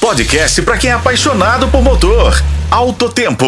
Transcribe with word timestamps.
podcast 0.00 0.62
para 0.62 0.78
quem 0.78 0.90
é 0.90 0.92
apaixonado 0.92 1.68
por 1.68 1.82
motor. 1.82 2.42
Alto 2.70 3.08
Tempo. 3.08 3.46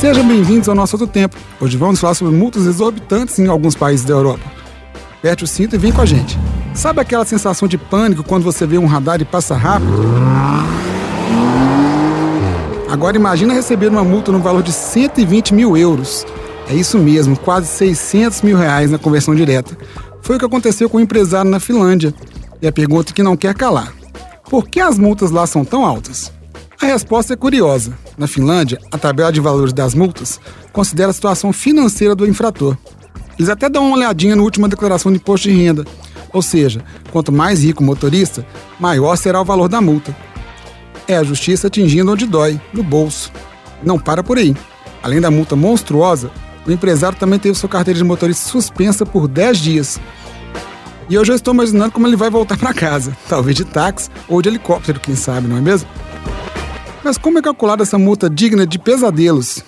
Sejam 0.00 0.26
bem-vindos 0.26 0.68
ao 0.68 0.74
nosso 0.74 0.96
Alto 0.96 1.06
Tempo. 1.06 1.36
Hoje 1.60 1.76
vamos 1.76 1.98
falar 2.00 2.14
sobre 2.14 2.34
multas 2.34 2.66
exorbitantes 2.66 3.38
em 3.38 3.48
alguns 3.48 3.74
países 3.74 4.04
da 4.04 4.14
Europa. 4.14 4.44
Aperte 5.18 5.44
o 5.44 5.46
cinto 5.46 5.74
e 5.74 5.78
vem 5.78 5.90
com 5.90 6.00
a 6.00 6.06
gente. 6.06 6.38
Sabe 6.72 7.00
aquela 7.00 7.24
sensação 7.24 7.66
de 7.66 7.76
pânico 7.76 8.22
quando 8.22 8.44
você 8.44 8.66
vê 8.66 8.78
um 8.78 8.86
radar 8.86 9.20
e 9.20 9.24
passa 9.24 9.56
rápido? 9.56 10.08
Agora 12.88 13.18
imagina 13.18 13.52
receber 13.52 13.88
uma 13.88 14.02
multa 14.02 14.32
no 14.32 14.38
valor 14.38 14.62
de 14.62 14.72
120 14.72 15.52
mil 15.52 15.76
euros. 15.76 16.26
É 16.70 16.74
isso 16.74 16.98
mesmo, 16.98 17.36
quase 17.36 17.66
600 17.66 18.40
mil 18.40 18.56
reais 18.56 18.90
na 18.90 18.98
conversão 18.98 19.34
direta. 19.34 19.76
Foi 20.22 20.36
o 20.36 20.38
que 20.38 20.44
aconteceu 20.46 20.88
com 20.88 20.96
um 20.96 21.00
empresário 21.00 21.50
na 21.50 21.60
Finlândia. 21.60 22.14
E 22.62 22.66
a 22.66 22.72
pergunta 22.72 23.12
que 23.12 23.22
não 23.22 23.36
quer 23.36 23.54
calar: 23.54 23.92
por 24.48 24.66
que 24.66 24.80
as 24.80 24.98
multas 24.98 25.30
lá 25.30 25.46
são 25.46 25.66
tão 25.66 25.84
altas? 25.84 26.32
A 26.80 26.86
resposta 26.86 27.34
é 27.34 27.36
curiosa. 27.36 27.92
Na 28.16 28.26
Finlândia, 28.26 28.78
a 28.90 28.96
tabela 28.96 29.30
de 29.30 29.40
valores 29.40 29.72
das 29.74 29.94
multas 29.94 30.40
considera 30.72 31.10
a 31.10 31.14
situação 31.14 31.52
financeira 31.52 32.14
do 32.14 32.26
infrator. 32.26 32.74
Eles 33.38 33.50
até 33.50 33.68
dão 33.68 33.86
uma 33.86 33.96
olhadinha 33.96 34.34
na 34.34 34.42
última 34.42 34.68
declaração 34.68 35.12
de 35.12 35.18
imposto 35.18 35.48
de 35.48 35.54
renda. 35.54 35.84
Ou 36.32 36.40
seja, 36.40 36.82
quanto 37.10 37.32
mais 37.32 37.62
rico 37.62 37.82
o 37.82 37.86
motorista, 37.86 38.46
maior 38.80 39.16
será 39.16 39.40
o 39.40 39.44
valor 39.44 39.68
da 39.68 39.80
multa 39.80 40.16
é 41.08 41.16
a 41.16 41.24
justiça 41.24 41.66
atingindo 41.66 42.12
onde 42.12 42.26
dói, 42.26 42.60
no 42.72 42.82
bolso. 42.82 43.32
Não 43.82 43.98
para 43.98 44.22
por 44.22 44.36
aí. 44.36 44.54
Além 45.02 45.20
da 45.20 45.30
multa 45.30 45.56
monstruosa, 45.56 46.30
o 46.66 46.70
empresário 46.70 47.18
também 47.18 47.38
teve 47.38 47.58
sua 47.58 47.68
carteira 47.68 47.96
de 47.96 48.04
motorista 48.04 48.48
suspensa 48.48 49.06
por 49.06 49.26
10 49.26 49.58
dias. 49.58 50.00
E 51.08 51.14
eu 51.14 51.24
já 51.24 51.34
estou 51.34 51.54
imaginando 51.54 51.90
como 51.90 52.06
ele 52.06 52.16
vai 52.16 52.28
voltar 52.28 52.58
para 52.58 52.74
casa, 52.74 53.16
talvez 53.26 53.56
de 53.56 53.64
táxi 53.64 54.10
ou 54.28 54.42
de 54.42 54.50
helicóptero, 54.50 55.00
quem 55.00 55.16
sabe, 55.16 55.48
não 55.48 55.56
é 55.56 55.60
mesmo? 55.60 55.88
Mas 57.02 57.16
como 57.16 57.38
é 57.38 57.42
calculada 57.42 57.82
essa 57.82 57.96
multa 57.96 58.28
digna 58.28 58.66
de 58.66 58.78
pesadelos? 58.78 59.64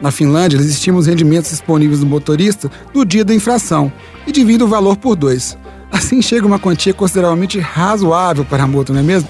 Na 0.00 0.12
Finlândia, 0.12 0.56
eles 0.56 0.68
estimam 0.68 1.00
os 1.00 1.06
rendimentos 1.06 1.50
disponíveis 1.50 2.00
do 2.00 2.06
motorista 2.06 2.70
no 2.94 3.04
dia 3.04 3.24
da 3.24 3.34
infração 3.34 3.92
e 4.26 4.32
dividem 4.32 4.64
o 4.64 4.70
valor 4.70 4.96
por 4.96 5.16
dois. 5.16 5.58
Assim 5.90 6.22
chega 6.22 6.46
uma 6.46 6.58
quantia 6.58 6.94
consideravelmente 6.94 7.58
razoável 7.58 8.44
para 8.44 8.62
a 8.62 8.66
multa, 8.66 8.92
não 8.92 9.00
é 9.00 9.02
mesmo? 9.02 9.28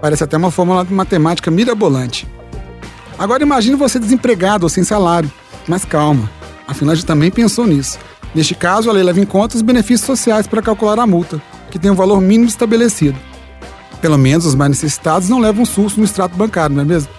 Parece 0.00 0.24
até 0.24 0.36
uma 0.36 0.50
fórmula 0.50 0.86
matemática 0.88 1.50
mirabolante. 1.50 2.26
Agora 3.18 3.42
imagine 3.42 3.76
você 3.76 3.98
desempregado 3.98 4.64
ou 4.64 4.68
sem 4.70 4.84
salário. 4.84 5.30
Mas 5.66 5.84
calma, 5.84 6.30
a 6.66 6.72
Finlândia 6.72 7.04
também 7.04 7.30
pensou 7.30 7.66
nisso. 7.66 7.98
Neste 8.34 8.54
caso, 8.54 8.88
a 8.88 8.92
lei 8.92 9.02
leva 9.02 9.20
em 9.20 9.26
conta 9.26 9.56
os 9.56 9.62
benefícios 9.62 10.06
sociais 10.06 10.46
para 10.46 10.62
calcular 10.62 10.98
a 10.98 11.06
multa, 11.06 11.40
que 11.70 11.78
tem 11.78 11.90
um 11.90 11.94
valor 11.94 12.20
mínimo 12.20 12.48
estabelecido. 12.48 13.18
Pelo 14.00 14.16
menos 14.16 14.46
os 14.46 14.54
mais 14.54 14.70
necessitados 14.70 15.28
não 15.28 15.40
levam 15.40 15.64
susto 15.64 15.98
no 15.98 16.04
extrato 16.04 16.36
bancário, 16.36 16.76
não 16.76 16.82
é 16.82 16.86
mesmo? 16.86 17.10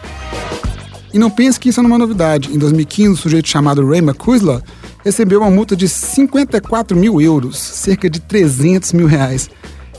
E 1.14 1.19
não 1.19 1.30
pense 1.30 1.59
que 1.59 1.69
isso 1.69 1.80
é 1.80 1.83
uma 1.83 1.97
novidade. 1.97 2.53
Em 2.53 2.58
2015, 2.58 3.09
um 3.09 3.16
sujeito 3.16 3.49
chamado 3.49 3.86
Ray 3.86 3.99
McCuisla 3.99 4.64
recebeu 5.03 5.41
uma 5.41 5.49
multa 5.49 5.75
de 5.75 5.88
54 5.88 6.95
mil 6.95 7.19
euros, 7.19 7.58
cerca 7.58 8.09
de 8.09 8.19
300 8.19 8.93
mil 8.93 9.08
reais. 9.08 9.49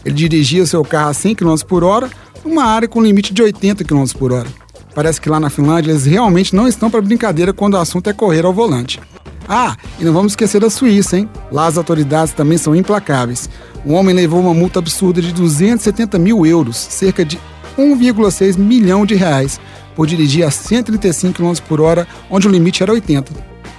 Ele 0.05 0.15
dirigia 0.15 0.65
seu 0.65 0.83
carro 0.85 1.11
a 1.11 1.15
100 1.15 1.35
km 1.35 1.57
por 1.67 1.85
hora 1.85 2.09
uma 2.45 2.65
área 2.65 2.89
com 2.89 3.03
limite 3.03 3.33
de 3.33 3.43
80 3.43 3.85
km 3.85 4.05
por 4.19 4.33
hora. 4.33 4.49
Parece 4.95 5.21
que 5.21 5.29
lá 5.29 5.39
na 5.39 5.51
Finlândia 5.51 5.91
eles 5.91 6.05
realmente 6.05 6.55
não 6.55 6.67
estão 6.67 6.91
para 6.91 7.01
brincadeira 7.01 7.53
quando 7.53 7.75
o 7.75 7.79
assunto 7.79 8.11
é 8.11 8.13
correr 8.13 8.45
ao 8.45 8.53
volante. 8.53 9.01
Ah, 9.49 9.77
e 9.99 10.05
não 10.05 10.13
vamos 10.13 10.33
esquecer 10.33 10.61
da 10.61 10.71
Suíça, 10.71 11.19
hein? 11.19 11.29
Lá 11.51 11.67
as 11.67 11.77
autoridades 11.77 12.33
também 12.33 12.59
são 12.59 12.75
implacáveis. 12.75 13.49
Um 13.85 13.95
homem 13.95 14.15
levou 14.15 14.41
uma 14.41 14.55
multa 14.55 14.79
absurda 14.79 15.21
de 15.21 15.33
270 15.33 16.19
mil 16.19 16.45
euros, 16.47 16.77
cerca 16.77 17.25
de 17.25 17.39
1,6 17.79 18.57
milhão 18.57 19.07
de 19.07 19.15
reais, 19.15 19.61
por 19.97 20.07
dirigir 20.07 20.45
a 20.45 20.51
135 20.51 21.35
km 21.35 21.55
por 21.67 21.81
hora, 21.81 22.07
onde 22.29 22.47
o 22.47 22.51
limite 22.51 22.83
era 22.83 22.93
80. 22.93 23.33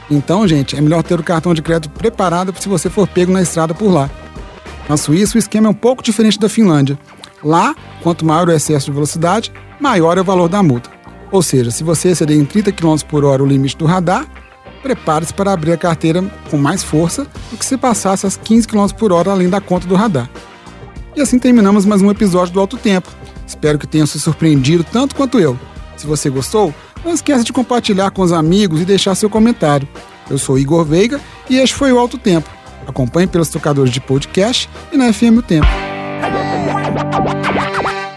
Então, 0.10 0.46
gente, 0.46 0.76
é 0.76 0.82
melhor 0.82 1.04
ter 1.04 1.20
o 1.20 1.24
cartão 1.24 1.54
de 1.54 1.62
crédito 1.62 1.90
preparado 1.90 2.54
se 2.60 2.68
você 2.68 2.90
for 2.90 3.08
pego 3.08 3.32
na 3.32 3.42
estrada 3.42 3.74
por 3.74 3.90
lá. 3.90 4.10
Na 4.90 4.98
Suíça, 4.98 5.38
o 5.38 5.40
esquema 5.40 5.68
é 5.68 5.72
um 5.72 5.74
pouco 5.74 6.04
diferente 6.04 6.38
da 6.38 6.50
Finlândia. 6.50 7.00
Lá, 7.44 7.75
quanto 8.02 8.25
maior 8.25 8.47
o 8.47 8.52
excesso 8.52 8.88
de 8.88 8.91
velocidade, 8.91 9.52
maior 9.79 10.18
é 10.18 10.22
o 10.22 10.24
valor 10.24 10.47
da 10.47 10.62
multa. 10.62 10.90
Ou 11.31 11.41
seja, 11.41 11.72
se 11.72 11.84
você 11.84 12.09
exceder 12.09 12.38
em 12.38 12.46
30 12.46 12.72
km 12.72 12.96
por 13.07 13.24
hora 13.24 13.44
o 13.44 13.47
limite 13.47 13.78
do 13.78 13.85
radar, 13.85 14.25
prepare-se 14.84 15.34
para 15.34 15.53
abrir 15.53 15.72
a 15.72 15.78
carteira 15.78 16.24
com 16.50 16.57
mais 16.57 16.84
força 16.84 17.25
do 17.50 17.57
que 17.57 17.66
se 17.66 17.78
passasse 17.78 18.25
as 18.25 18.35
15 18.35 18.68
km 18.68 18.88
por 18.97 19.12
hora 19.12 19.31
além 19.31 19.50
da 19.50 19.62
conta 19.62 19.88
do 19.88 19.96
radar. 19.96 20.29
E 21.16 21.22
assim 21.22 21.40
terminamos 21.40 21.85
mais 21.85 22.02
um 22.02 22.12
episódio 22.12 22.53
do 22.53 22.59
Alto 22.59 22.78
Tempo. 22.78 23.09
Espero 23.46 23.78
que 23.78 23.88
tenham 23.88 24.08
se 24.08 24.19
surpreendido 24.19 24.84
tanto 24.84 25.16
quanto 25.16 25.40
eu. 25.40 25.58
Se 25.97 26.08
você 26.08 26.29
gostou, 26.29 26.73
não 27.03 27.13
esqueça 27.13 27.44
de 27.44 27.53
compartilhar 27.53 28.12
com 28.12 28.22
os 28.22 28.31
amigos 28.31 28.81
e 28.81 28.85
deixar 28.85 29.16
seu 29.16 29.29
comentário. 29.29 29.88
Eu 30.29 30.38
sou 30.38 30.58
Igor 30.58 30.85
Veiga 30.85 31.19
e 31.50 31.58
este 31.58 31.75
foi 31.75 31.91
o 31.91 32.00
Alto 32.00 32.18
Tempo. 32.18 32.50
Acompanhe 32.88 33.28
pelos 33.28 33.50
tocadores 33.50 33.91
de 33.91 34.00
podcast 34.00 34.69
e 34.91 34.97
na 34.97 35.12
FM 35.12 35.38
O 35.38 35.41
Tempo. 35.41 35.81
Bye. 37.12 38.11